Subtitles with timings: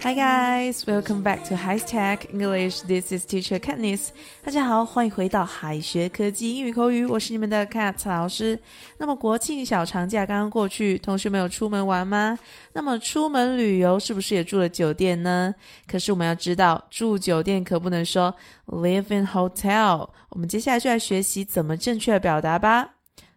[0.00, 2.82] Hi guys, welcome back to High Tech English.
[2.82, 4.08] This is Teacher Katniss.
[4.42, 8.58] 大家好，欢迎回到海学科技英语口语，我是你们的 Kat 老师。
[8.98, 12.36] 那么国庆小长假刚刚过去，同学们有出门玩吗？
[12.72, 15.54] 那么出门旅游是不是也住了酒店呢？
[15.86, 18.34] 可是我们要知道，住酒店可不能说
[18.66, 20.08] live in hotel。
[20.30, 22.93] 我们接下来就来学习怎么正确表达吧。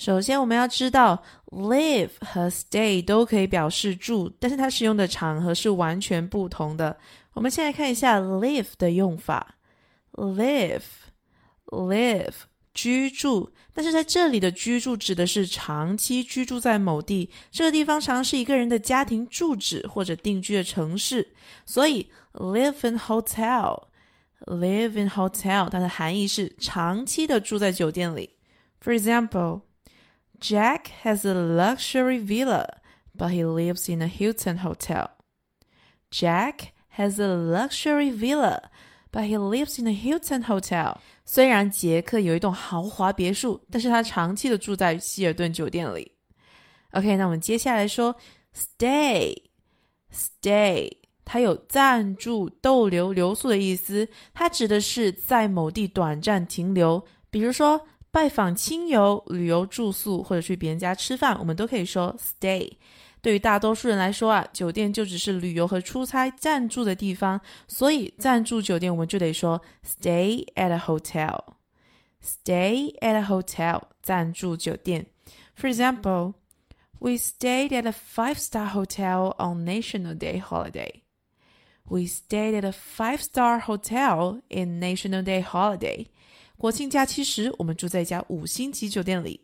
[0.00, 6.96] 首先，我们要知道 live 和 stay 都可以表示住，但是它使用的场合是完全不同的。
[7.34, 9.56] 我们先来看一下 live 的用法
[10.12, 12.32] ，live，live
[12.72, 21.34] 居住，但是在这里的居住指的是长期居住在某地，这个地方常是一个人的家庭住址或者定居的城市，
[21.66, 28.30] 所以 live in hotel，live in hotel 它的含义是长期的住在酒店里。
[28.82, 29.60] For example。
[30.39, 32.67] Jack has a luxury villa,
[33.17, 35.11] but he lives in a Hilton hotel.
[36.11, 38.69] Jack has a luxury villa,
[39.11, 40.97] but he lives in a Hilton hotel.
[41.25, 46.11] 虽然杰克有一栋豪华别墅，但是他长期的住在希尔顿酒店里。
[46.91, 48.15] OK，那我们接下来说
[48.53, 49.41] stay，stay，
[51.23, 57.87] 它有暂住、逗留、留宿的意思，它指的是在某地短暂停留，比如说。
[58.11, 62.71] 拜访亲友、旅游住宿或者去别人家吃饭，我们都可以说 stay。
[63.21, 75.07] 对于大多数人来说啊，酒店就只是旅游和出差暂住的地方，所以暂住酒店我们就得说 stay at a hotel。stay at a hotel，暂住酒店。
[75.55, 76.33] For example,
[76.99, 81.01] we stayed at a five-star hotel on National Day holiday.
[81.87, 86.07] We stayed at a five-star hotel in National Day holiday.
[86.60, 89.40] 国庆假期时，我们住在一家五星级酒店里。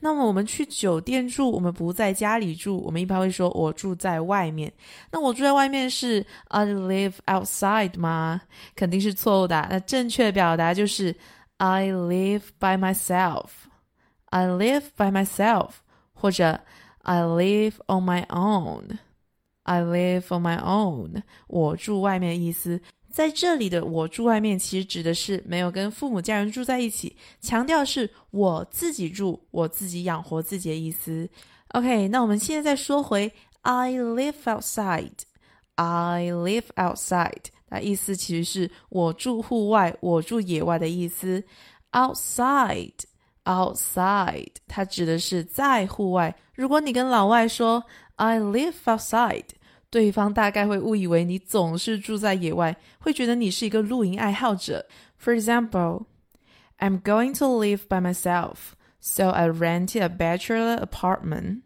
[0.00, 4.72] 那么我们去酒店住，我们不在家里住，我们一般会说“我住在外面”。
[5.12, 8.40] 那我住在外面是 “I live outside” 吗？
[8.74, 9.66] 肯定是错误的。
[9.68, 11.14] 那正确表达就是
[11.58, 13.48] “I live by myself”。
[14.30, 15.72] I live by myself，
[16.14, 16.60] 或者
[17.02, 18.96] “I live on my own”。
[19.64, 22.80] I live on my own，我住外面的意思。
[23.14, 31.30] 在这里的“我住外面”其实指的是没有跟父母家人住在一起，强调是我自己住，我自己养活自己的意思。
[31.68, 33.32] OK，那我们现在再说回
[33.62, 35.12] “I live outside”。
[35.76, 41.44] I live outside，那意思其实是我住户外，我住野外的意思。
[41.92, 46.36] Outside，outside，它指的是在户外。
[46.56, 47.84] 如果你跟老外说
[48.16, 49.44] “I live outside”。
[49.94, 54.84] 对方大概会误以为你总是住在野外，会觉得你是一个露营爱好者。
[55.22, 56.06] For example,
[56.80, 61.60] I'm going to live by myself, so I rented a bachelor apartment.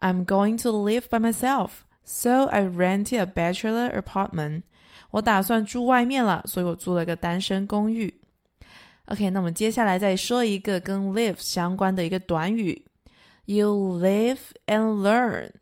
[0.00, 4.64] I'm going to live by myself, so I rented a bachelor apartment.
[5.12, 8.12] 我打算住外面了，所以我租了个单身公寓。
[9.06, 12.84] OK，那我们接下来再说一个跟 live 相关的一个短语
[13.46, 15.52] ：You live and learn。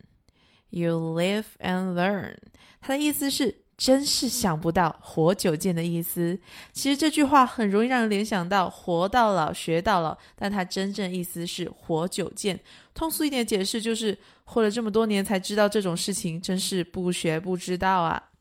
[0.75, 2.35] You live and learn，
[2.81, 6.39] 它的意思是真是想不到活久见的意思。
[6.71, 12.59] 其实这句话很容易让人联想到活到老学到老，但它真正意思是活久见。
[12.95, 18.31] 通俗一点解释就是活了这么多年才知道这种事情，真是不学不知道啊。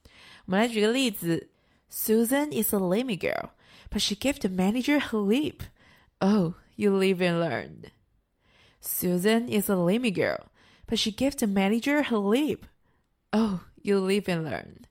[0.47, 1.51] 我们来举个例子
[1.93, 3.51] ：Susan is a lame girl,
[3.91, 5.65] but she gave the manager her lip.
[6.21, 7.91] Oh, you live and learn.
[8.81, 10.47] Susan is a lame girl.
[10.92, 12.66] But she gave the manager her lip.
[13.32, 14.86] Oh, you live and learn.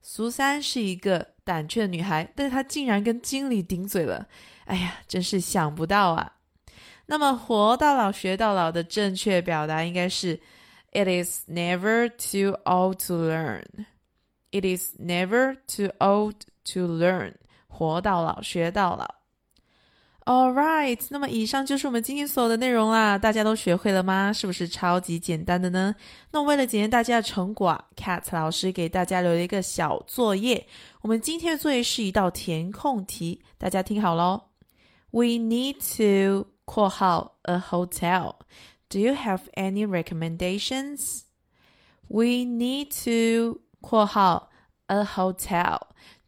[0.00, 4.28] 苏珊是一个胆怯的女孩，但是她竟然跟经理顶嘴了。
[4.64, 6.36] 哎呀，真是想不到啊！
[7.06, 10.40] 那么“活到老学到老”的正确表达应该是：
[10.92, 13.86] It is never too old to learn.
[14.52, 16.36] It is never too old
[16.72, 17.34] to learn.
[17.66, 19.06] 活到老学到老。
[20.25, 24.33] All right，那么以上就是我们今天所有的内容啦，大家都学会了吗？
[24.33, 25.93] 是不是超级简单的呢？
[26.31, 30.65] 那为了检验大家的成果，Cat 老师给大家留了一个小作业。
[31.01, 34.45] 我们今天的作业是一道填空题，大家听好喽。
[35.11, 38.37] We need to 括号 a hotel.
[38.89, 41.21] Do you have any recommendations?
[42.07, 44.49] We need to 括号
[44.87, 45.81] a hotel.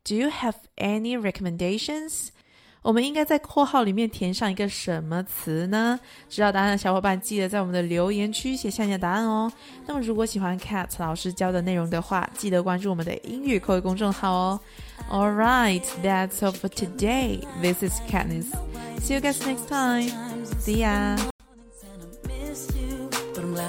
[0.04, 2.28] Do you have any recommendations?
[2.88, 6.00] 我们应该在括号里面填上一个什么词呢？
[6.30, 9.52] 知道答案的小伙伴记得在我们的留言区写下你的答案哦。
[9.86, 14.60] 那么如果喜欢 Cat 老师教的内容的话，记得关注我们的英语口语公众号哦。
[15.12, 17.42] All right, that's all for today.
[17.62, 18.54] This is Katniss.
[19.02, 20.10] See you guys next time.
[20.62, 21.18] See ya.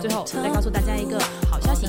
[0.00, 1.18] 最后再告诉大家一个
[1.50, 1.88] 好消息，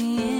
[0.00, 0.37] Me.